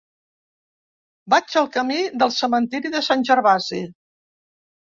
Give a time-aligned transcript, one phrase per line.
[1.33, 3.83] Vaig al camí del Cementiri de Sant Gervasi.